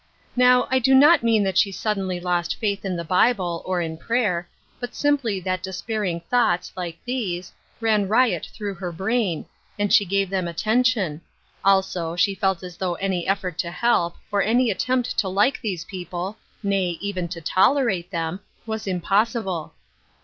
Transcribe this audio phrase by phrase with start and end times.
[0.35, 3.97] Now, I do not mean that she suddenly lost faith in the Bible, or in
[3.97, 9.45] prayer, but simply that despairing thoughts, like these, ran riot through her brain,
[9.77, 11.21] and she gave them attention;
[11.63, 15.85] also, she felt as though any effort to help, or any attempt to like these
[15.85, 19.71] people— nay, even to tolerate them— was impossible.